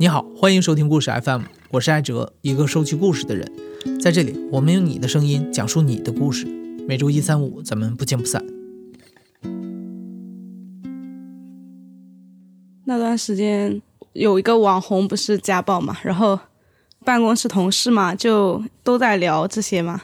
[0.00, 1.42] 你好，欢迎收听故事 FM，
[1.72, 3.52] 我是艾哲，一个收集故事的人。
[4.00, 6.46] 在这里，我们用你的声音讲述你的故事。
[6.88, 8.42] 每周一、三、五，咱们不见不散。
[12.84, 13.82] 那段时间
[14.14, 16.40] 有一个网红不是家暴嘛，然后
[17.04, 20.00] 办公室同事嘛就都在聊这些嘛，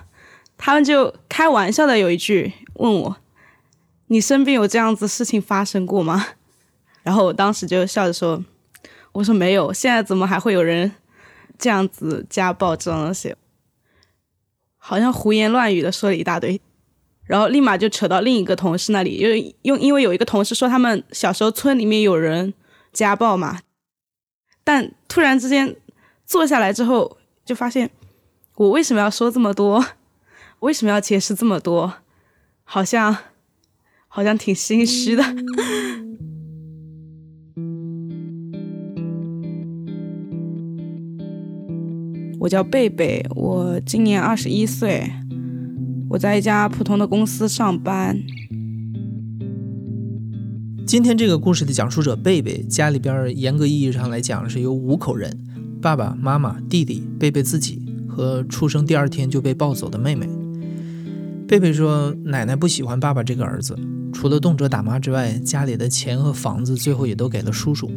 [0.59, 3.17] 他们就开玩笑的有一句问我
[4.09, 6.27] ：“你身边有这样子事情发生过吗？”
[7.03, 8.45] 然后我当时就笑着说
[9.17, 10.93] ：“我说没有，现在怎么还会有人
[11.59, 13.35] 这样子家暴这种东西？
[14.77, 16.61] 好像胡言乱语的说了一大堆。”
[17.25, 22.55] 然后立马就扯到另一个同事那里，因为因因为有一个同事说他们小时候村里面有人。
[22.93, 23.61] 家暴嘛，
[24.65, 25.77] 但突然之间
[26.25, 27.91] 坐下来之后，就发现
[28.55, 29.85] 我为什么要说这么多？
[30.61, 31.93] 为什么要解释这么多？
[32.65, 33.15] 好像
[34.09, 35.23] 好像挺心虚的。
[42.47, 45.11] 我叫贝贝，我今年二十一岁，
[46.09, 48.23] 我在一家普通的公司上班。
[50.87, 55.37] 今天这个故事的讲述者贝贝家里边，严格意义上来讲是有五口人：
[55.83, 60.29] 爸爸妈妈、弟弟、贝贝自己和出生第二天就被抱走的妹妹。
[61.49, 63.77] 贝贝说，奶奶不喜欢爸爸这个儿子，
[64.13, 67.91] 除了动辄打骂之外，家里的钱和房子最后也都给了叔叔。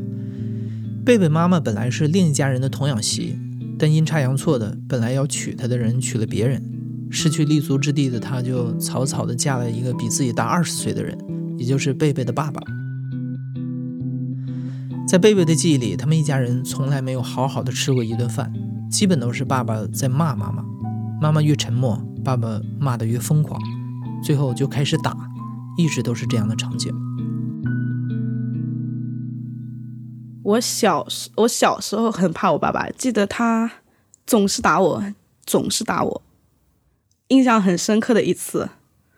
[1.05, 3.35] 贝贝妈妈本来是另一家人的童养媳，
[3.79, 6.61] 但阴差阳错的，本来要娶她的人娶了别人，
[7.09, 11.17] 失去立足之地的她就草草的嫁了一个比自己大二十岁的人，
[11.57, 12.61] 也就是贝贝的爸爸。
[15.07, 18.51] 在贝贝的记忆里，他们一家人从来没有好好的吃过一顿饭，
[18.91, 20.63] 基本都是爸爸在骂妈妈，
[21.21, 23.59] 妈妈越沉默，爸爸骂得越疯狂，
[24.21, 25.15] 最后就开始打，
[25.77, 26.93] 一直都是这样的场景。
[30.49, 33.69] 我小时我小时候很怕我爸爸，记得他
[34.25, 35.03] 总是打我，
[35.45, 36.21] 总是打我。
[37.27, 38.67] 印象很深刻的一次，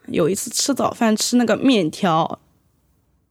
[0.08, 2.40] 有一次吃早饭吃那个面条，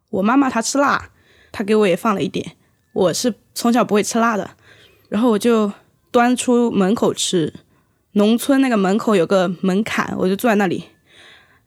[0.09, 1.11] 我妈妈她吃辣。
[1.53, 2.56] 她给我也放了一点，
[2.93, 4.50] 我是从小不会吃辣的，
[5.09, 5.71] 然后我就
[6.11, 7.53] 端出门口吃。
[8.12, 10.84] 农村那个门口有个门槛，我就坐在那里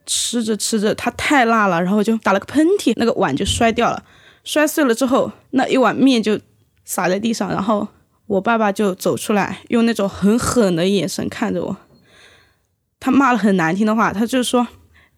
[0.06, 4.04] 吃着吃着，它太辣了，然后就打了个喷嚏，那个碗就摔掉了，
[4.44, 6.40] 摔碎了之后，那一碗面就
[6.86, 7.88] 洒在地上，然后
[8.28, 11.78] 我爸爸就走出来，用那种很狠的眼神看着我，
[13.00, 14.68] 他骂了很难听的话，他就说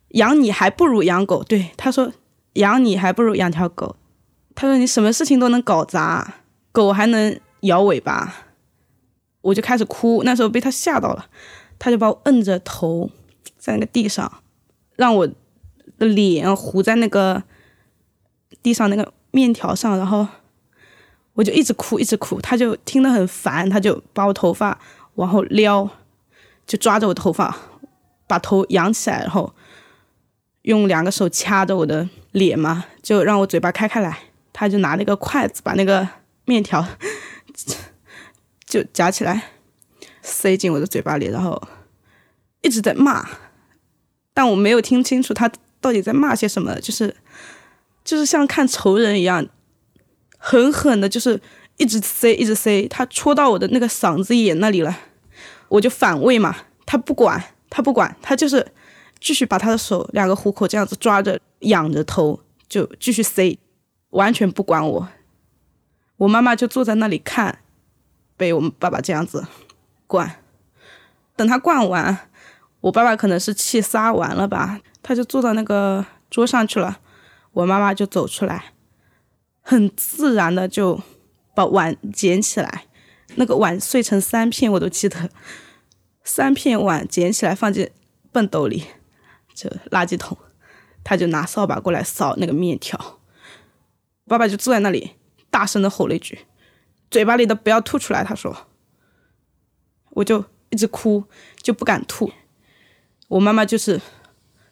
[0.10, 2.12] 养你还不如养狗，对，他说
[2.54, 3.96] 养你还不如养条狗。
[4.58, 6.36] 他说：“你什么事情都能搞砸，
[6.72, 8.34] 狗还能摇尾巴。”
[9.44, 11.26] 我就开始哭，那时候被他吓到了，
[11.78, 13.10] 他就把我摁着头
[13.58, 14.32] 在那个地上，
[14.96, 15.28] 让我
[15.98, 17.44] 的脸糊在那个
[18.66, 20.28] 地上那个面条上，然后
[21.34, 22.42] 我就一直哭，一直哭。
[22.42, 24.76] 他就听得很烦，他就把我头发
[25.16, 25.88] 往后撩，
[26.66, 27.56] 就抓着我头发，
[28.26, 29.54] 把头扬起来，然后
[30.64, 34.18] 用两个手掐着我的脸嘛，就让我嘴巴开开来。
[34.52, 36.08] 他就拿那个筷子把那个
[36.46, 36.84] 面条
[38.66, 39.52] 就夹起来，
[40.24, 41.62] 塞进我的嘴巴里，然后
[42.62, 43.30] 一直在骂，
[44.34, 47.16] 但我没有听清楚他到底在骂些什么，就是
[48.06, 49.46] 就是像看仇人一样，
[50.38, 51.42] 狠狠的，就是
[51.76, 54.96] 一直塞，一直塞，他戳到我的那个嗓子眼那里了，
[55.68, 56.56] 我就反胃嘛，
[56.86, 58.66] 他不管，他不管，他就是
[59.20, 62.40] 继续把他的手两个虎口这样子抓着，仰着头
[62.70, 63.58] 就继续塞。
[64.12, 65.10] 完全不管我，
[66.16, 67.60] 我妈妈就坐在那里看，
[68.38, 69.46] 被我们爸爸这样子
[70.08, 70.38] 灌。
[71.36, 72.30] 等他灌完，
[72.80, 77.00] 我爸爸可能是气撒完了吧，他就坐到那个桌上去了。
[77.56, 78.74] 我妈妈就走出来，
[79.62, 81.02] 很自然的就
[81.56, 82.86] 把碗捡起来，
[83.36, 85.30] 那个碗碎成三片，我都记得，
[86.24, 87.90] 三片碗捡起来放进
[88.34, 88.84] 粪斗里，
[89.54, 90.38] 就垃圾桶。
[91.04, 93.20] 他就拿扫把过来扫那个面条。
[94.28, 95.12] 爸爸就坐在那里，
[95.52, 96.40] 大声的吼了一句
[97.12, 98.68] ：“嘴巴里的不要吐出来。”他说，
[100.10, 101.26] 我就一直哭，
[101.62, 102.32] 就不敢吐。
[103.28, 104.02] 我妈妈就是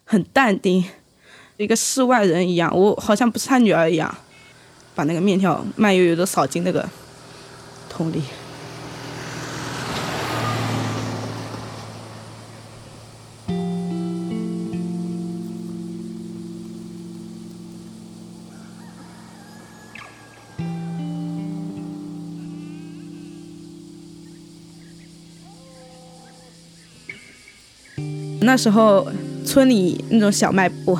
[0.02, 0.84] 很淡定，
[1.56, 4.12] 一个世外人一样，我好像不是他女儿一样，
[4.94, 6.88] 把那个面条慢悠悠的扫进那个
[7.88, 8.22] 桶里。
[28.40, 29.10] 那时候
[29.44, 30.98] 村里那种小卖部，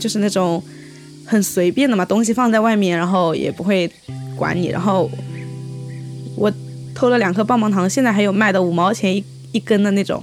[0.00, 0.60] 就是那种
[1.26, 3.88] 很随便的嘛，东西放在外面，然后也不会
[4.34, 4.66] 管你。
[4.68, 5.08] 然后
[6.34, 6.50] 我
[6.94, 10.20] 偷了两颗棒棒糖，现在还有卖的五毛钱一一根的那种，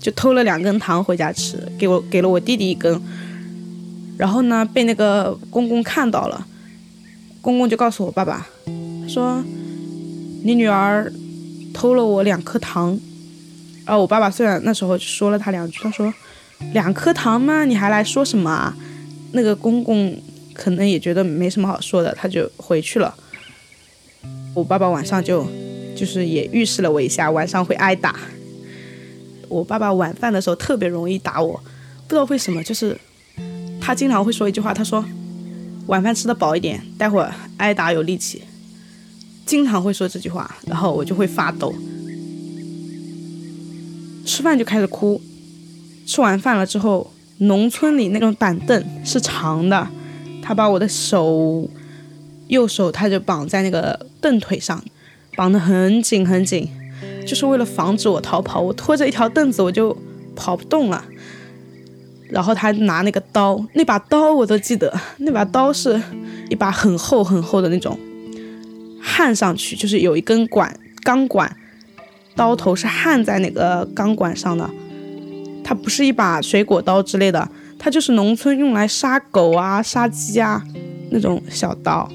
[0.00, 3.00] 就偷了两根糖回家吃，给我给了我弟弟一根，
[4.18, 6.46] 然后呢被那个公公看到了，
[7.40, 8.46] 公公就告诉我爸爸，
[9.08, 9.42] 说
[10.42, 11.10] 你女儿
[11.72, 12.98] 偷了我两颗糖，
[13.84, 16.12] 然后我爸爸虽然那时候说了他两句，他说
[16.72, 17.64] 两颗糖吗？
[17.64, 18.76] 你还来说什么啊？
[19.34, 20.16] 那个公公
[20.52, 23.14] 可能也觉得没什么好说的，他就回去了。
[24.54, 25.46] 我爸爸晚上就，
[25.96, 28.16] 就是也预示了我一下，晚上会挨打。
[29.48, 31.52] 我爸爸晚饭的时候特别容易打我，
[32.06, 32.96] 不知道为什么，就是
[33.80, 35.04] 他经常会说一句话，他说
[35.86, 38.42] 晚饭吃的饱一点，待会儿挨打有力气。
[39.44, 41.74] 经常会说这句话，然后我就会发抖。
[44.24, 45.20] 吃饭就开始哭，
[46.06, 49.88] 吃完饭了之后，农村里那种板凳是长的，
[50.42, 51.68] 他把我的手。
[52.48, 54.80] 右手他就绑在那个凳腿上，
[55.34, 56.68] 绑得很紧很紧，
[57.26, 58.60] 就是为了防止我逃跑。
[58.60, 59.96] 我拖着一条凳子，我就
[60.36, 61.02] 跑不动了。
[62.28, 66.00] 然后他拿那个刀，那把刀我都记得，那把刀是
[66.50, 67.98] 一把很厚很厚的那种，
[69.00, 71.56] 焊上去就是有一根管钢管，
[72.36, 74.68] 刀头是焊在那个钢管上的。
[75.64, 80.62] 它不是一把水果刀之类的，它就是农村用来杀狗啊、杀鸡啊
[81.10, 82.08] 那种小刀。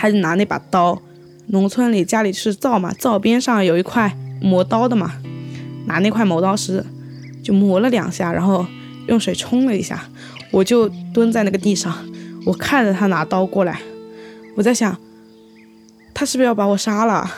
[0.00, 1.02] 他就拿那把刀，
[1.48, 5.14] 农村里家里是灶嘛，灶边上有一块磨刀的嘛，
[5.86, 6.86] 拿那块磨刀石
[7.42, 8.64] 就磨了两下，然后
[9.08, 10.04] 用水冲了一下，
[10.52, 11.92] 我就蹲在那个地上，
[12.46, 13.80] 我看着他拿刀过来，
[14.54, 14.96] 我在想，
[16.14, 17.28] 他是不是要把我杀了？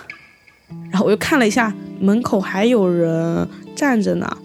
[0.90, 4.36] 然后我又看了一下门口还有人站着呢，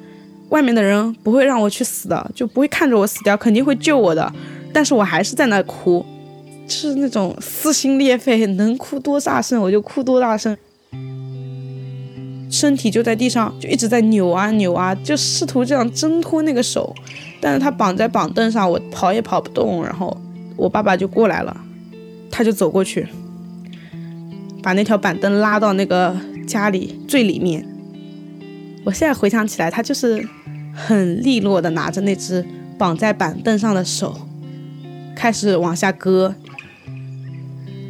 [0.50, 4.32] 外面的人不会让我去死的，就不会看着我死掉，肯定会救我的，
[4.74, 6.06] 但是我还是在那哭。
[6.68, 10.58] 是那种撕心裂肺，能哭多大声我就哭多大声，
[12.50, 16.92] 身体就在地上就一直在扭啊扭啊，就试图这样挣脱那个手，
[17.40, 19.84] 但是他绑在绑凳上，我跑也跑不动。
[19.84, 20.18] 然后
[20.56, 21.56] 我爸爸就过来了，
[22.32, 23.08] 他就走过去，
[24.64, 27.64] 把那条板凳拉到那个家里最里面。
[28.84, 30.28] 我现在回想起来，他就是
[30.76, 32.46] 很利落的拿着那只
[32.78, 34.28] 绑在板凳上的手，
[35.16, 36.36] 开始往下割。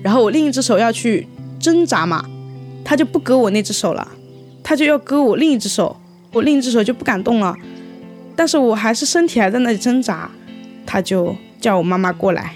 [0.04, 1.28] 然后我另一只手要去
[1.60, 2.24] 挣扎嘛，
[2.84, 4.08] 他就不割我那只手了，
[4.64, 5.98] 他就要割我另一只手，
[6.32, 7.56] 我另一只手就不敢动了，
[8.36, 10.30] 但是我还是身体还在那里挣扎，
[10.86, 12.54] 他就叫我妈妈过来，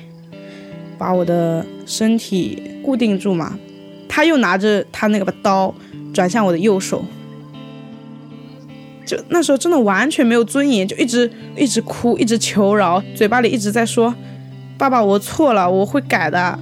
[0.99, 3.57] 把我的身体固定住嘛，
[4.07, 5.73] 他又拿着他那个把刀
[6.13, 7.03] 转向我的右手，
[9.09, 14.13] 就那时候真的完全没有尊严，就一直一直哭，一直求饶，嘴巴里一直在说，
[14.77, 16.59] 爸爸我错了，我会改的。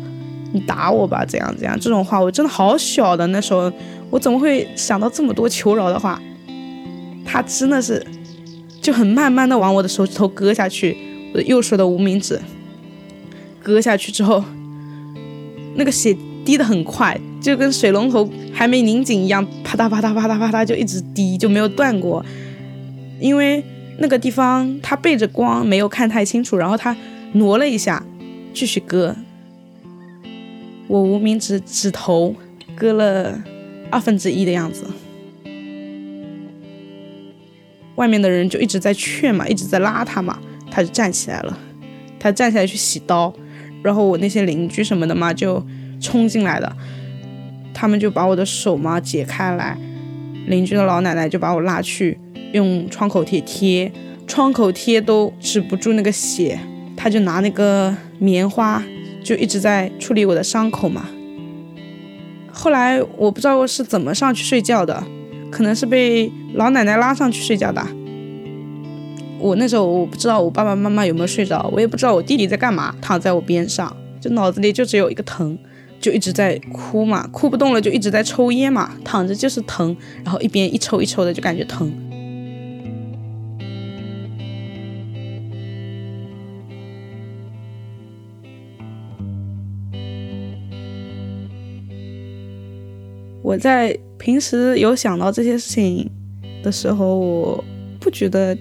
[0.53, 1.77] 你打我吧，怎样怎样？
[1.77, 3.69] 这种话我真的好小的那时候，
[4.09, 6.21] 我怎么会想到这么多求饶的话？
[7.25, 8.01] 他真的是
[8.81, 10.95] 就很慢慢的往我的手指头割下去，
[11.33, 12.39] 我的右手的无名指
[13.61, 14.41] 割下去之后，
[15.75, 16.15] 那个血
[16.47, 22.25] 滴得很快，就跟水龙头还没拧紧一样，啪嗒啪嗒啪嗒啪嗒就一直滴，就没有断过。
[23.19, 23.61] 因为
[23.97, 26.95] 那个地方他背着光，没有看太清楚，然后他
[27.33, 28.01] 挪了一下，
[28.53, 29.13] 继续割。
[30.88, 32.33] 我无名指指头
[32.77, 33.38] 割了
[33.91, 34.86] 二分之一的样子，
[37.95, 40.39] 外面的人就一直在劝嘛，一直在拉他嘛，
[40.72, 41.60] 他就站起来了，
[42.17, 43.33] 他站起来去洗刀，
[43.83, 45.62] 然后我那些邻居什么的嘛就
[46.00, 46.75] 冲进来的，
[47.74, 49.77] 他们就把我的手嘛解开来，
[50.48, 52.18] 邻居的老奶奶就把我拉去
[52.54, 53.92] 用创口贴贴，
[54.25, 56.60] 创口贴都止不住那个血，
[56.96, 58.84] 他就拿那个棉花。
[59.24, 61.06] 就一直在处理我的伤口嘛。
[62.50, 65.04] 后来我不知道我是怎么上去睡觉的，
[65.51, 67.86] 可能是被老奶奶拉上去睡觉的。
[69.38, 75.60] 我那时候我不知道我爸爸妈妈有没有睡着，我也不知道我弟弟在干嘛，躺在我边上，就脑子里就只有一个疼，
[76.00, 81.92] 就一直在哭嘛，哭不动了就一直在抽烟嘛，躺着就是疼，然后一边一抽一抽的就感觉疼。
[93.42, 96.10] 我在平时有想到这些事情
[96.62, 97.63] 的时候，我
[97.98, 98.58] 不觉得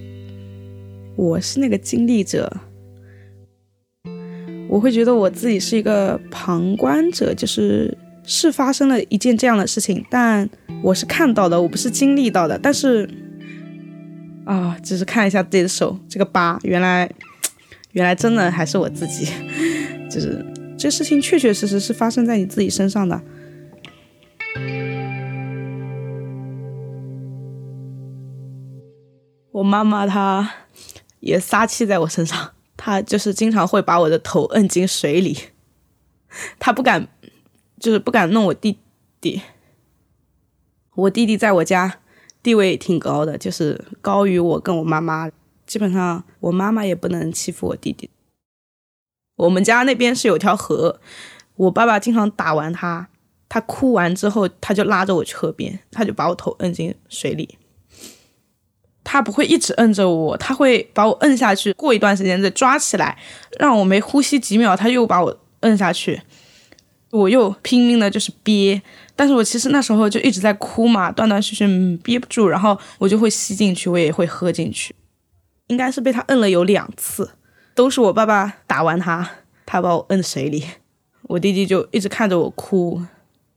[1.16, 2.48] 我是那个经历者，
[4.68, 10.48] 我会觉得我自己是一个旁观者就是是发生了一件这样的事情但
[10.82, 12.58] 我是看到的我不是经历到的。
[12.58, 13.08] 但是
[14.44, 17.08] 啊只是看一下自己的手这个疤原来
[17.92, 19.28] 原来真的还是我自己。
[20.10, 20.44] 就是
[20.78, 23.20] 这事情确确实实是发生在你自己身上的。
[29.56, 30.52] 我妈妈她
[31.20, 32.52] 也撒气在我身上
[32.86, 35.36] 他就是经常会把我的头摁进水里，
[36.60, 37.08] 他不敢，
[37.80, 38.78] 就是不敢弄我弟
[39.20, 39.42] 弟。
[40.94, 41.98] 我弟弟在我家
[42.44, 45.28] 地位挺高的，就是高于我跟我妈妈，
[45.66, 48.08] 基本上我妈妈也不能欺负我弟弟。
[49.34, 51.00] 我们家那边是有条河，
[51.56, 53.08] 我爸爸经常打完他，
[53.48, 57.58] 他哭完之后，他就拉着我去河边，他就把我头摁进水里。
[59.08, 63.16] 他不会一直摁着我，他会把我摁下去，过一段时间再抓起来，
[63.60, 66.20] 让我没呼吸几秒，他又把我摁下去，
[67.12, 68.82] 我又拼命的就是憋，
[69.14, 74.92] 但是我其实那时候就一直在哭嘛，断断续续憋不住，然后我就会吸进去，我也会喝进去，
[75.68, 77.30] 应该是被他摁了有两次，
[77.76, 79.30] 都是我爸爸打完他，
[79.64, 80.64] 他把我摁水里，
[81.22, 83.00] 我弟弟就一直看着我哭，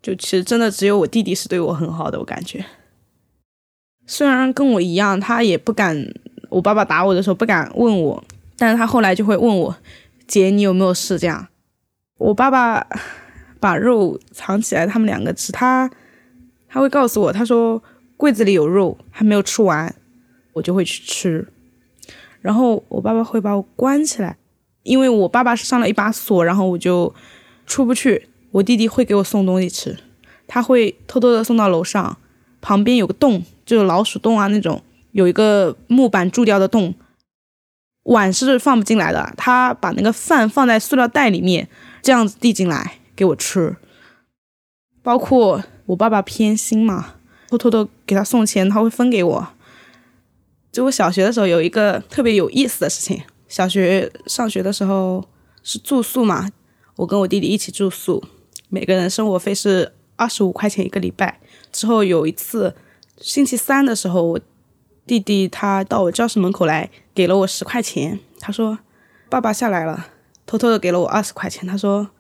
[0.04, 2.64] 就其实真的只有我弟弟是对我很好的，我感觉。
[4.12, 6.12] 虽然跟我一样，他也不敢。
[6.50, 8.24] 我爸爸打我的时候不敢问我，
[8.58, 9.78] 但是他后来就会问我
[10.26, 11.48] ：“姐，你有没有事？”这样，
[12.18, 12.88] 我爸爸
[13.60, 15.52] 把肉藏起来，他们两个吃。
[15.52, 15.88] 他
[16.68, 17.84] 他会告诉我，他说
[18.18, 19.94] 柜子里有肉还没有吃完，
[20.54, 21.48] 我就会去吃。
[22.42, 24.36] 然后我爸爸会把我关起来，
[24.82, 27.14] 因为我爸爸是上了一把锁，然后我就
[27.68, 28.28] 出不去。
[28.50, 29.96] 我弟弟会给我送东西吃，
[30.48, 32.18] 他会偷偷的送到楼上，
[32.62, 33.44] 旁边有个洞。
[33.66, 36.96] 就是老鼠洞啊，那种有一个木板铸掉的洞，
[38.02, 39.32] 碗是放不进来的。
[39.38, 41.70] 他把那个饭放在塑料袋里面，
[42.02, 43.76] 这样子递进来给我吃。
[45.04, 47.14] 包括我爸爸偏心嘛，
[47.48, 49.48] 偷偷的给他送钱，他会分给我。
[50.72, 55.24] 就我小学的时候有一个特别有意思的事情，小学上学的时候
[55.62, 56.50] 是住宿嘛，
[56.96, 58.24] 我跟我弟弟一起住宿，
[58.70, 61.40] 每个人生活费是二十五块钱一个礼拜。
[61.72, 62.76] 之后有一次。
[63.22, 64.40] 星期三的时候，我
[65.06, 68.18] 弟弟他到我教室门口来，给了我十块钱。
[68.40, 68.80] 他说
[69.30, 70.08] ：“爸爸下来了，
[70.46, 71.68] 偷偷的给了我二十块钱。
[71.68, 72.12] 他说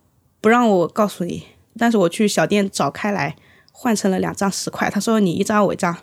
[0.41, 1.45] 不让我告诉你，
[1.77, 3.37] 但是我去小店找开来，
[3.71, 4.89] 换成了两张十块。
[4.89, 5.95] 他说你一张我一张。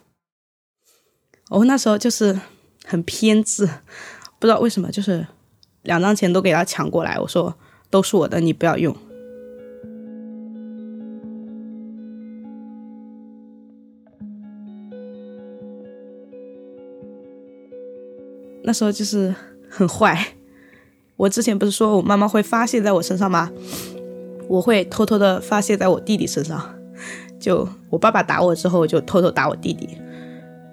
[1.51, 2.41] 我那时候就是
[2.87, 3.67] 很偏执，
[4.39, 5.27] 不知道为什么，就是
[5.83, 7.19] 两张钱都给他抢过来。
[7.19, 7.55] 我说
[7.91, 8.97] 都是我的，你不要用。”
[18.67, 19.33] 那时候就是
[19.71, 20.35] 很坏，
[21.17, 23.49] 我之前不是说我妈妈会发泄在我身上吗？
[24.49, 26.75] 我会偷偷的发泄在我弟弟身上。
[27.39, 29.89] 就我爸爸打我之后，我就偷偷打我弟弟。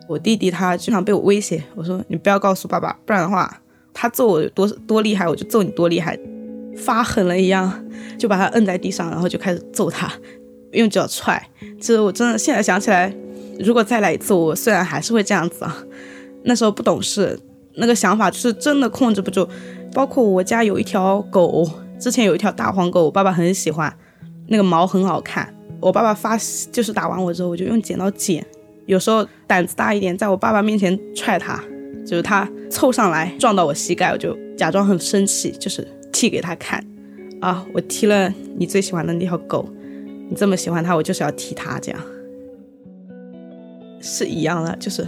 [0.08, 3.62] 我弟弟他经常被我威胁，我说你不要告诉爸爸，不然的话，
[3.94, 6.18] 他揍我多多厉害，我就揍你多厉害。
[6.76, 7.72] 发狠了一样，
[8.18, 10.12] 就把他摁在地上，然后就开始揍他，
[10.72, 11.48] 用脚踹。
[11.80, 13.16] 这我真的现在想起来，
[13.60, 15.78] 如果再来一次，我虽然还是会这样子啊。
[16.44, 17.40] 那时候不懂事。
[17.76, 19.48] 那个想法是真的控制不住，
[19.94, 23.94] 包括我家有一条狗，之前有一条大黄狗，我爸爸很喜欢，
[24.48, 25.54] 那个毛很好看。
[25.80, 26.38] 我爸爸发
[26.72, 28.46] 就是打完我之后，我就用剪刀剪。
[28.86, 31.62] 有时候胆子大一点，在我爸爸面前踹他，
[32.06, 36.86] 就是他凑上来撞到我膝盖，我就假装很生气，就是踢给他看。
[37.42, 39.68] 啊，我踢了你最喜欢的那条狗，
[40.30, 42.02] 你这么喜欢它，我就是要踢它，这样
[44.00, 45.06] 是一样的，就是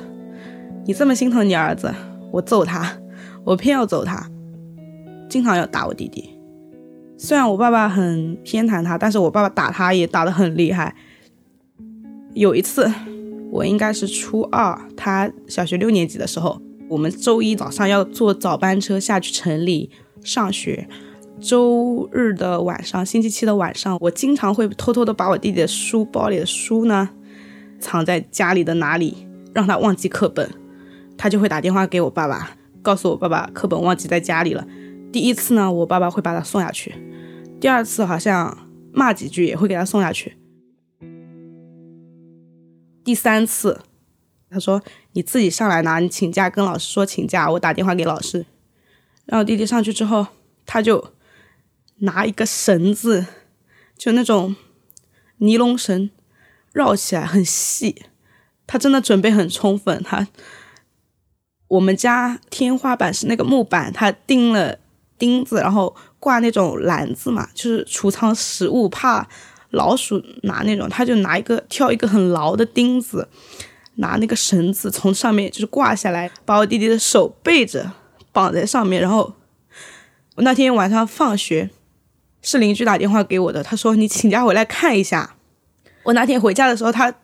[0.85, 1.93] 你这么心疼你儿子。
[2.31, 2.97] 我揍他，
[3.43, 4.29] 我偏要揍他，
[5.29, 6.31] 经常要打我弟弟。
[7.17, 10.93] 虽然我爸爸很偏袒他，但是我爸爸打他也打得很厉害。
[12.33, 12.91] 有一次，
[13.51, 19.89] 我应该是初二，他小学六年级的时候，我们周一早上要坐早班车下去城里
[20.23, 20.87] 上学。
[21.39, 27.09] 周日的晚上，星期七的晚上，我经常会偷偷的把我弟弟的书包里的书呢，
[27.79, 30.49] 藏在家里的哪里，让他忘记课本。
[31.17, 34.67] 他就会打电话给我爸爸，告诉我爸爸课本忘记在家里了。
[35.11, 36.91] 第一次呢，我爸爸会把他送下去；
[37.59, 40.37] 第二次好像骂几句也会给他送下去。
[43.03, 43.81] 第三次，
[44.49, 44.81] 他说
[45.13, 48.45] ：“你自己上来拿，你请假跟老师说请假，我打电话给老师。”
[49.25, 50.27] 然后弟弟上去之后，
[50.65, 51.13] 他就
[51.99, 53.25] 拿一个绳子，
[53.97, 54.55] 就那种
[55.37, 56.09] 尼龙绳，
[56.73, 58.03] 绕起来很细。
[58.67, 60.27] 他真的准备很充分，他。
[61.67, 64.77] 我们家天花板是那个木板，他钉了
[65.17, 69.27] 钉子，然后挂那种篮子嘛，就是储藏食物，怕
[69.71, 73.27] 老鼠拿那种，他就拿一个挑一个很牢的钉子，
[73.95, 77.91] 拿那个绳子从上面就是挂下来，把我弟弟的手背着
[78.31, 79.01] 绑在上面。
[79.01, 79.33] 然后
[80.35, 81.71] 我那天晚上放学，
[82.41, 85.35] 是邻居打电话给我的，他说你请假回来看一下。
[86.03, 87.15] 我那天回家的时候，他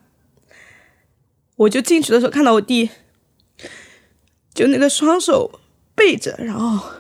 [1.58, 2.90] 我就进去的时候看到我弟。
[4.54, 5.60] 就那个双手
[5.96, 6.92] 背着，然后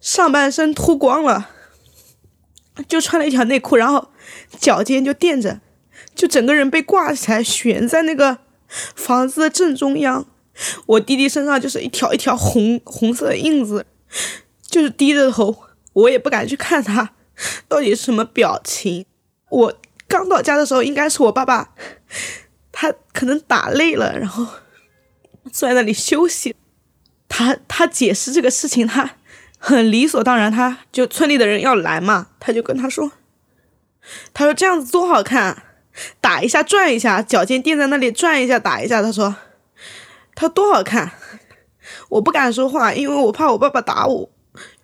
[0.00, 1.50] 上半身脱光了，
[2.88, 4.10] 就穿了一条内裤，然后
[4.58, 5.60] 脚尖就垫着，
[6.14, 10.26] 就整个人被挂起来，悬在那个房子的正中央。
[10.86, 13.86] 我弟弟身上就是一条一条红红色的印子，
[14.62, 15.56] 就是低着头，
[15.94, 17.14] 我也不敢去看他
[17.66, 19.06] 到底是什么表情。
[19.48, 19.74] 我
[20.06, 21.74] 刚到家的时候，应该是我爸爸，
[22.70, 24.46] 他可能打累了，然后
[25.52, 26.54] 坐在那里休息。
[27.28, 29.16] 他他解释这个事情，他
[29.58, 33.12] 很理所当然，他就村里的人要来嘛，他就跟他说，
[34.34, 35.62] 他说这样子多好看，
[36.20, 39.36] 打一下转一下，脚尖垫在那里转一下打一下，他说。
[40.36, 41.12] 他多好看，
[42.08, 44.30] 我不敢说话，因为我怕我爸爸打我，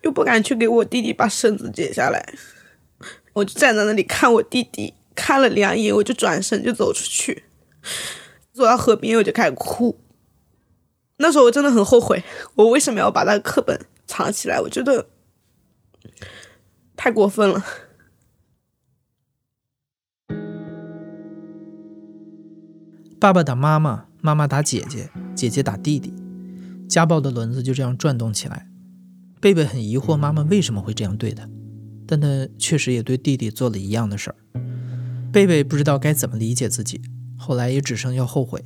[0.03, 2.35] 又不敢去给我弟弟把绳子解下来，
[3.33, 7.45] 我就站在那里看我弟弟，看了两眼，我就转身就走出去，
[8.53, 9.99] 走到河边我就开始哭。
[11.19, 12.23] 那时候我真的很后悔，
[12.55, 14.61] 我为什么要把那个课本藏起来？
[14.61, 15.09] 我觉得
[16.97, 17.65] 太过分了。
[23.19, 24.07] 爸爸打妈妈。
[24.23, 26.13] 妈妈打姐姐，姐姐打弟弟，
[26.89, 28.67] 家暴的轮子就这样转动起来。
[29.41, 31.49] 贝贝很疑惑妈妈为什么会这样对他，
[32.09, 34.37] 但他确实也对弟弟做了一样的事儿。
[35.33, 37.01] 贝贝不知道该怎么理解自己，
[37.39, 38.65] 后来也只剩要后悔。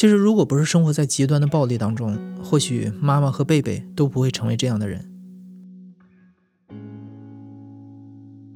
[0.00, 5.04] 其实，如果不是生活在极端的暴力当中，或许妈妈和贝贝都不会成为这样的人。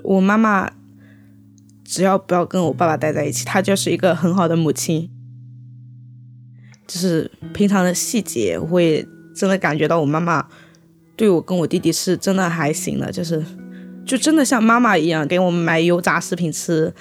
[0.03, 0.73] 我妈妈。
[1.85, 5.11] 只要不要跟我爸爸待在一起，她就是一个很好的母亲。
[6.87, 10.49] 就是平常的细节，我会真的感觉到我妈妈
[11.15, 13.45] 对我跟我弟弟是真的还行的，就是
[14.07, 16.95] 就真的像妈妈一样给我们买油炸食品吃，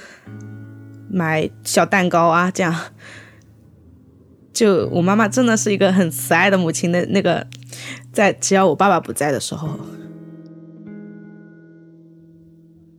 [1.10, 2.75] 买小蛋糕啊，这样。
[4.54, 7.48] 就我妈妈真的是一个很慈爱的母亲的那个，
[8.12, 9.80] 在只要我爸爸不在的时候，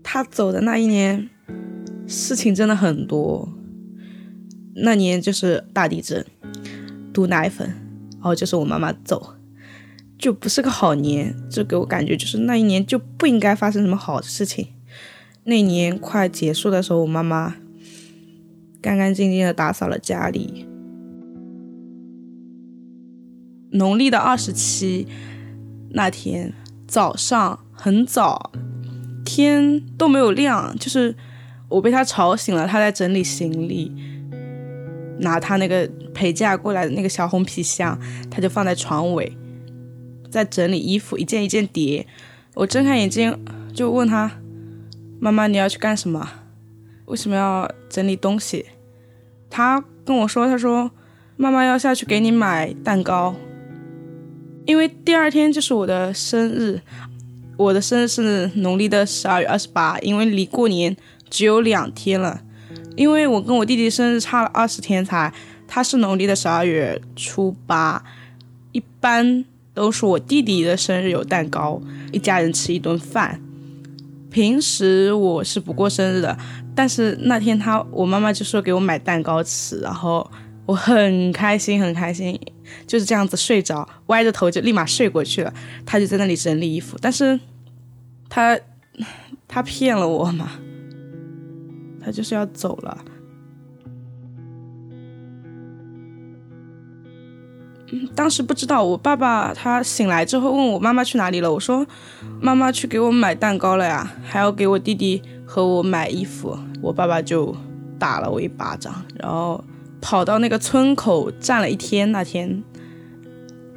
[0.03, 1.31] 他走的那一年。
[2.07, 3.49] 事情真的很多，
[4.75, 6.23] 那年就是大地震，
[7.15, 9.37] 毒奶粉，然后就是我妈妈走，
[10.19, 14.69] 就不是个好年，就给我感觉就是那一年就不应该发生什么好事情。
[15.45, 17.57] 那年快结束的时候，我妈妈
[18.83, 20.67] 干干净净的打扫了家里。
[23.75, 25.07] 农历的二十七
[25.91, 26.53] 那天
[26.89, 28.51] 早上很早，
[29.25, 31.15] 天都没有亮，就是。
[31.67, 33.91] 我被他吵醒了，他在整理行李，
[35.21, 37.99] 拿他那个陪嫁过来的那个小红皮箱，
[38.31, 39.37] 他就放在床尾，
[40.31, 42.07] 在整理衣服，一件一件叠。
[42.55, 43.37] 我睁开眼睛
[43.73, 44.31] 就问他
[45.19, 46.29] ：“妈妈，你要去干什么？
[47.07, 48.67] 为什么要整理东西？”
[49.51, 50.93] 他跟我说：“他说
[51.37, 53.35] 妈妈要下去给你买蛋糕，
[54.67, 56.81] 因为第二天就是我的生日，
[57.57, 60.97] 我的生日是农历的十二月二十八，因为离过年。”
[61.31, 62.43] 只有两天了，
[62.95, 65.33] 因为我跟我弟弟生日差了二十天才，
[65.67, 68.05] 他是农历的十二月初八，
[68.71, 73.41] 一般都是我弟弟的生日有蛋糕，一家人吃一顿饭。
[74.31, 76.39] 平时我是不过生日的，
[76.73, 80.31] 但是那天他我妈妈就说给我买蛋糕吃，然后
[80.67, 82.39] 我很开心很开心，
[82.87, 85.53] 就是这样子睡着，歪着头就立马睡过去了。
[85.85, 87.39] 他就在那里整理衣服，但是
[88.29, 88.59] 他
[89.47, 90.53] 他骗了我嘛。
[92.05, 93.05] 他就是要走了。
[98.15, 101.87] 当时不知道，我爸爸他醒来之后问我妈妈去哪里了，我说
[102.41, 106.59] 妈妈去给我买蛋糕了呀，还要给我弟弟和我买衣服。
[106.83, 107.57] 我爸爸就
[107.99, 109.65] 打了我一巴掌，然后
[110.05, 112.13] 跑到那个村口站了一天。
[112.13, 112.63] 那天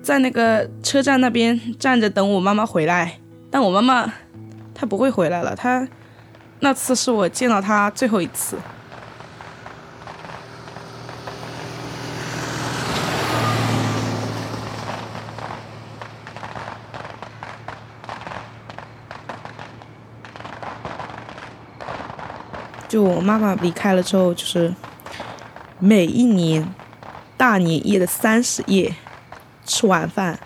[0.04, 4.14] 在那个车站那边站着等我妈妈回来，但我妈妈
[4.76, 5.88] 她不会回来了，她。
[6.60, 8.58] 那次是我见到她最后一次。
[22.90, 24.74] 就我妈妈离开了之后，就是
[25.80, 26.74] 每一年
[27.38, 28.96] 大年夜的三十夜
[29.64, 30.40] 吃晚饭，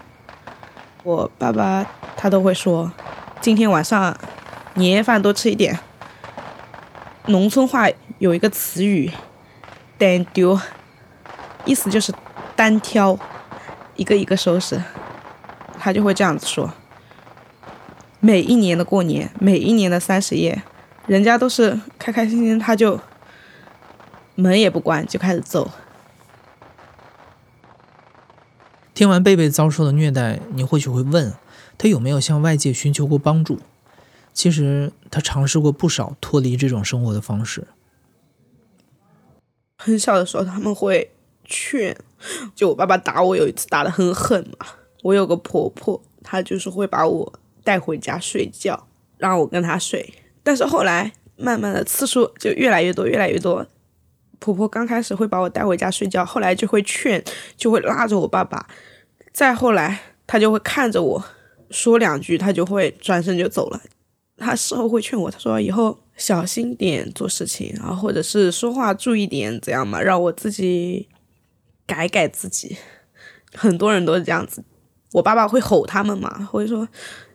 [1.04, 1.86] 我爸爸
[2.18, 2.92] 他都会说
[3.40, 4.18] ：“今天晚上
[4.74, 5.80] 年夜饭多吃一点。”
[7.28, 7.88] 农村话
[8.20, 9.10] 有一个词语
[9.98, 10.60] “单丢”，
[11.64, 12.14] 意思就是
[12.58, 13.18] 单挑，
[13.96, 14.84] 一个一个收拾。
[15.80, 16.74] 他就会这样子说。
[18.20, 20.62] 每一年的过年，每一年的三十夜，
[21.08, 23.00] 人家都是开开心心，他就
[24.42, 25.70] 门也不关就开始揍。
[28.94, 31.34] 听完贝贝遭受的虐待，你或许会问，
[31.78, 33.60] 他有没有向外界寻求过帮助？
[34.34, 37.68] 其实他尝试过不少脱离这种生活的方式。
[39.78, 41.12] 很小的时候，他们会
[41.44, 41.98] 劝，
[42.54, 44.68] 就我爸爸打我，有一次打的很狠嘛。
[45.04, 50.14] 我有个婆婆，她就是会把我带回家睡觉，让我跟她睡。
[50.44, 53.66] 但是后来慢慢的次数就越来越多，越来越多。
[54.42, 57.24] 婆婆刚开始会把我带回家睡觉，后来就会劝，
[57.56, 58.68] 就会拉着我爸爸。
[59.32, 61.24] 再后来，她就会看着我
[61.70, 63.80] 说两句，她就会转身就走了。
[64.38, 71.08] 她事后会劝我，她说以后小心点做事情，然后或者是说话注意点，怎样嘛，让我自己
[71.86, 72.76] 改改自己。
[73.54, 74.64] 很多人都是这样子。
[75.14, 76.88] 我爸爸会吼他们嘛，会说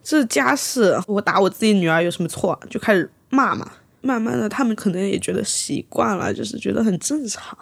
[0.03, 2.59] 这是家事，我打我自己女儿有什么错？
[2.69, 3.71] 就开始骂嘛。
[4.07, 7.57] 慢慢的，他们可能也觉得习惯了，就是觉得很正常，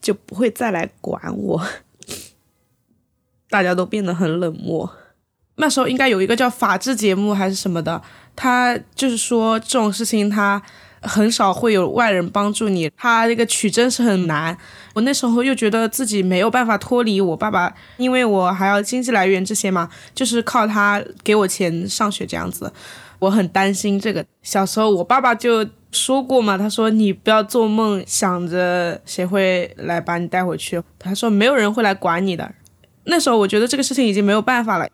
[0.00, 1.62] 就不会再来管我。
[3.50, 4.90] 大家都变得很冷漠。
[5.56, 8.02] 那时候应该有一个叫法制节目还是什么的，
[8.34, 10.60] 他就是说这种事情他
[11.02, 14.56] 很少会有外人帮助你，他这个取证是很难。
[14.94, 22.72] 我那时候又觉得自己没有办法脱离我爸爸，因为我还要经济来源这些嘛，就是靠他给我钱上学这样子。
[23.22, 24.26] 我很担心这个。
[24.42, 32.52] 小时候我爸爸就说过嘛，他说你不要做梦想着谁会来把你带回去，他说没有人会来管你的。
[33.04, 34.88] 那时候我觉得这个事情已经没有办法了，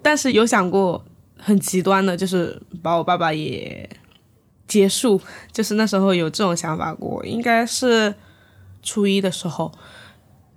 [0.00, 1.04] 但是有想过
[1.36, 3.90] 很极端的，就是把我爸爸也
[4.68, 7.26] 结束，就是那时候有这种想法过。
[7.26, 8.14] 应该是
[8.80, 9.72] 初一的时候，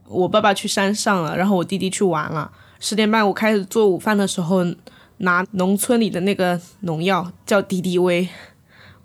[0.07, 2.51] 我爸爸去山上了，然后我弟弟去玩了。
[2.79, 4.63] 十点半我开始做午饭的时候。
[5.19, 8.27] 拿农村里的那个农药叫敌敌畏，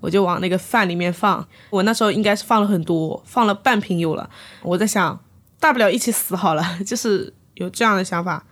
[0.00, 1.46] 我就往那个饭里面放。
[1.70, 4.28] 我那时候应该是放了很多，放了半瓶油了。
[4.62, 5.20] 我在想，
[5.60, 8.44] 大不了一起死好了， 就是有这样的想法。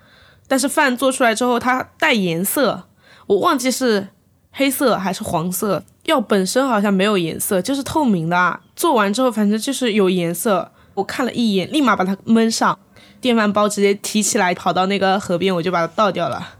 [0.48, 2.84] 但是饭做出来之后，它带颜色，
[3.26, 4.08] 我忘记是
[4.50, 5.82] 黑色还是黄色。
[6.04, 8.60] 药本身好像没有颜色，就是透明的啊。
[8.74, 10.72] 做完之后，反正就是有颜色。
[10.94, 12.78] 我看了一眼，立马把它焖上，
[13.20, 16.56] 电饭煲直接提起来，跑到那个河边，我就把它倒掉了。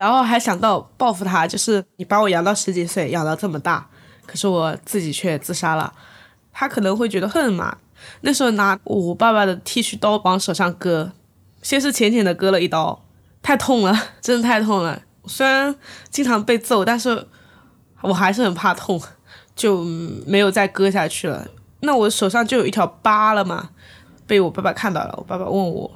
[0.00, 3.86] 然后还想到报复他，就是你把我养到十几岁，养到这么大，
[4.24, 5.92] 可是我自己却自杀了。
[6.54, 7.76] 他可能会觉得恨嘛。
[8.22, 11.12] 那时候拿我爸爸的剃须刀往手上割，
[11.60, 13.04] 先是浅浅的割了一刀，
[13.42, 15.02] 太痛了，真的太痛了。
[15.26, 15.76] 虽然
[16.08, 17.28] 经常被揍，但是
[18.00, 18.98] 我还是很怕痛，
[19.54, 19.84] 就
[20.26, 21.46] 没有再割下去了。
[21.80, 23.68] 那我手上就有一条疤了嘛，
[24.26, 25.14] 被我爸爸看到了。
[25.18, 25.90] 我爸爸问我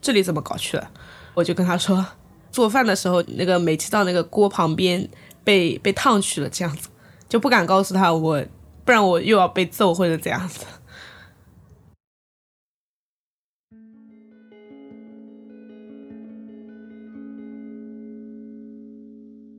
[0.00, 0.88] 这里怎么搞去了，
[1.34, 2.06] 我就跟他说。
[2.50, 5.08] 做饭的时候，那个煤气灶那个锅旁边
[5.44, 6.88] 被被烫去了，这样子
[7.28, 8.44] 就不敢告诉他我，
[8.84, 10.64] 不然我又要被揍或者这样子。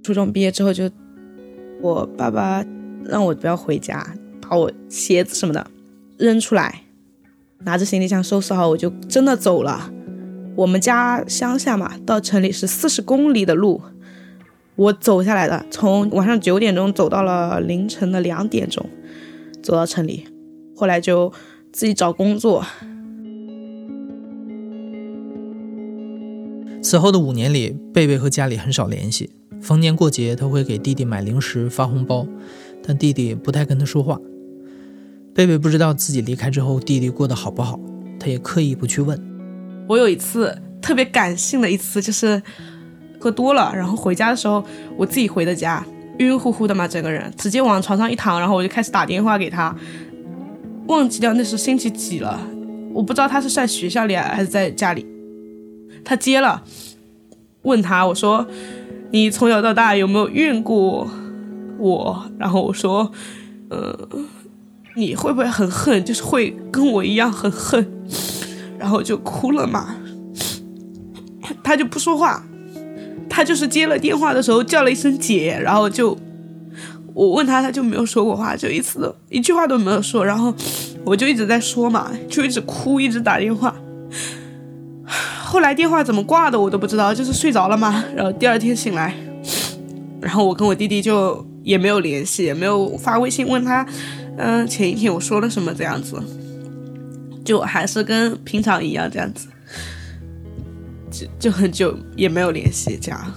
[0.04, 0.89] 初中毕业之后，就
[1.82, 2.65] 我爸爸
[3.06, 5.69] 让我不要回家，把我鞋子什么的
[6.17, 6.84] 扔出来，
[7.60, 9.93] 拿着行李箱收拾好，我就真的走了。
[10.60, 13.82] 我们家乡下嘛，到城里是四十公里的路，
[14.76, 18.86] 我走下来的，从晚上九点钟走到了凌晨的两点钟，
[19.63, 20.28] 走到城里，
[20.76, 21.32] 后来就
[21.72, 22.65] 自己找工作。
[26.82, 29.30] 此后的五年里，贝贝和家里很少联系，
[29.62, 32.28] 逢年过节他会给弟弟买零食、发红包，
[32.86, 34.19] 但弟弟不太跟他说话。
[35.34, 37.80] 贝贝不知道自己离开之后弟弟过得好不好，
[38.19, 39.17] 他也刻意不去问。
[39.89, 42.39] 我有一次特别感性的一次，就是
[43.19, 44.63] 喝多了，然后回家的时候，
[44.95, 45.84] 我自己回的家，
[46.19, 49.75] 晕乎乎的嘛，整个人直接往床上一躺，然后我就开始打电话给他，
[50.86, 52.39] 忘记掉那是星期几了，
[52.93, 55.04] 我不知道他是在学校里还是在家里，
[56.06, 56.63] 他接了，
[57.63, 58.47] 问他我说
[59.10, 61.10] 你从小到大有没有怨过
[61.80, 62.30] 我？
[62.38, 63.12] 然后我说，
[63.71, 64.08] 呃，
[64.95, 66.06] 你会不会很恨？
[66.06, 67.91] 就是会跟我一样很恨。
[68.79, 69.95] 然后就哭了嘛，
[71.61, 72.41] 他就不说话，
[73.29, 76.17] 他就是接了电话的时候叫了一声姐，然后就
[77.13, 80.53] 我问他，他就没有说过话，就一次一句话都没有说，然后
[81.03, 83.75] 我就一直在说嘛，就一直哭，一直打电话。
[85.43, 88.05] 后来电话怎么挂的我都不知道，就是睡着了嘛。
[88.15, 89.13] 然后第二天醒来，
[90.21, 93.85] 然后我跟我弟弟就也没有联系，也没有发微信问他，
[94.37, 96.15] 嗯，前一天我说了什么这样子。
[97.49, 99.47] 就还是跟平常一样这样子，
[101.09, 103.33] 就就很久也没有联系这样。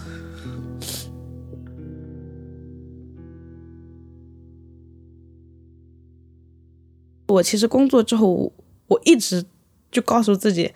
[7.26, 8.52] 我其实工作之后，
[8.86, 9.46] 我一直
[9.90, 10.70] 就告诉自己，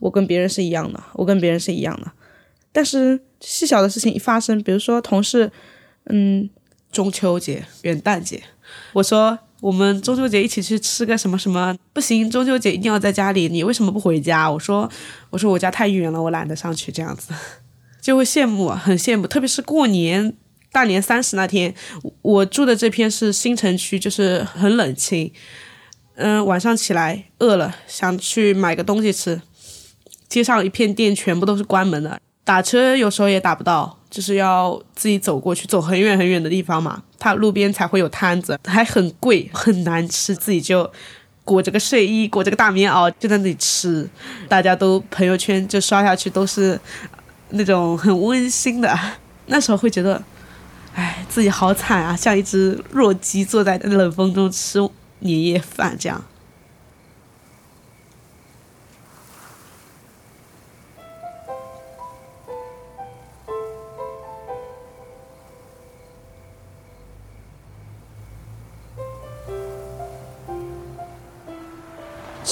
[0.00, 2.12] 我跟别人是一样的，我跟别人是一样的。
[2.72, 5.50] 但是细小的事情一发生，比如说同事，
[6.10, 6.50] 嗯，
[6.90, 8.42] 中秋节、元旦节，
[8.92, 14.50] 我说我们中秋节一起去吃个什么什么，不行，中秋节一定要在家里，你为什么不回家？
[14.50, 14.90] 我说，
[15.30, 17.32] 我说我家太远了，我懒得上去，这样子
[18.02, 20.34] 就会羡慕，很羡慕，特别是过年
[20.72, 21.72] 大年三十那天，
[22.22, 25.32] 我住的这片是新城区，就是很冷清，
[26.16, 29.40] 嗯，晚上起来饿了，想去买个东西吃，
[30.28, 32.20] 街上一片店全部都是关门的。
[32.42, 37.02] 打车有时候也打不到，就是要自己走过去，走很远很远的地方嘛。
[37.18, 40.34] 它路边才会有摊子，还很贵，很难吃。
[40.36, 40.88] 自己就
[41.46, 44.06] 裹着个睡衣，裹着个大棉袄，就在那里吃。
[44.48, 46.78] 大家都朋友圈就刷下去，都是
[47.52, 48.98] 那种很温馨的。
[49.46, 50.22] 那时候会觉得，
[50.94, 54.78] 哎，自己好惨啊，像一只弱鸡，坐在冷风中吃
[55.20, 56.22] 年夜饭这样。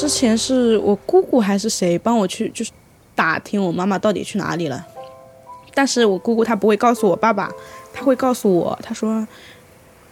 [0.01, 2.71] 之前是我姑姑还是谁帮我去，就是
[3.15, 4.87] 打听我妈妈到底去哪里了。
[5.75, 7.53] 但是我姑姑她不会告诉我爸爸，
[7.93, 9.29] 她会告诉我，她说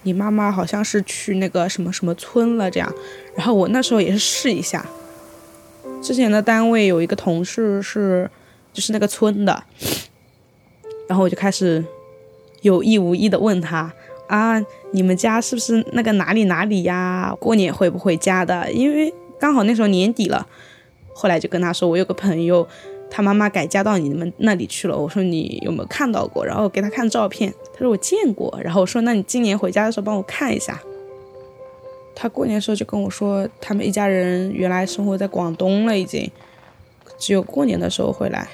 [0.03, 2.95] 你妈妈好像是去那个什么什么村了这样。
[3.35, 4.85] 然后我那时候也是试一下。
[6.03, 8.31] 之前的单位有一个同事是
[8.75, 9.65] 就是那个村的，
[11.09, 11.83] 然后我就开始
[12.61, 13.91] 有意无意的问他
[14.27, 17.35] 啊，你们家是不是那个哪里哪里呀？
[17.41, 18.71] 过年回不回家的？
[18.71, 19.11] 因为。
[19.39, 20.47] 刚好那时候年底了，
[21.13, 22.67] 后来就跟他说，我有个朋友，
[23.11, 24.97] 他妈妈改嫁到你们那里去了。
[24.97, 26.45] 我说你有没有看到过？
[26.45, 28.59] 然后给他看照片，他说我见过。
[28.63, 30.81] 然后我说那你今年回家的时候帮我看一下。
[32.15, 36.29] 他过年的时候就跟我说，他们一家人原来生活在广东了，已经
[37.17, 38.49] 只有过年的时候回来。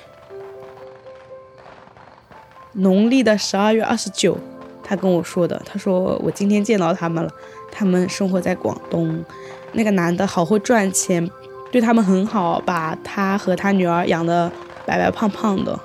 [2.75, 4.37] 农历的十二月二十九，
[4.83, 7.31] 他跟我说的，他说我今天见到他们了，
[7.73, 9.25] 他们生活在广东。
[9.75, 11.31] 那个男的好会赚钱，
[11.71, 14.51] 对他们很好，把他和他女儿养的
[14.87, 15.79] 白白胖胖的，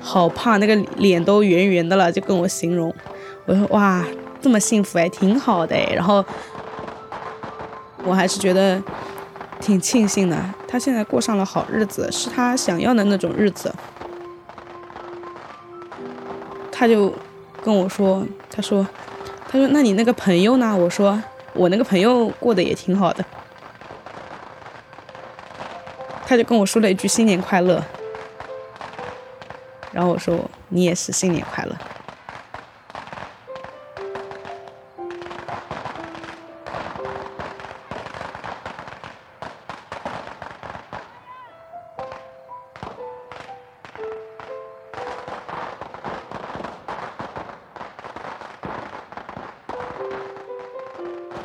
[0.00, 2.94] 好胖，那个脸都圆圆的了，就跟我形容。
[3.44, 4.04] 我说哇，
[4.40, 5.92] 这么幸福哎，挺好的哎。
[5.94, 6.24] 然后
[8.04, 8.80] 我还是觉得
[9.60, 10.36] 挺庆幸的，
[10.68, 13.74] 他现在过上了好日子，是他想要的那种日子。
[16.70, 17.12] 他就
[17.62, 18.86] 跟我说，他说，
[19.48, 20.76] 他说那你那个朋友呢？
[20.76, 21.20] 我说。
[21.54, 23.24] 我那个朋友过得也挺好的，
[26.26, 27.84] 他就跟我说了一句“新年快乐”，
[29.92, 31.76] 然后我说：“你也是新年快乐。”